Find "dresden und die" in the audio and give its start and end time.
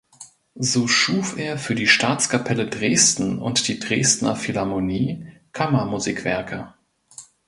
2.67-3.77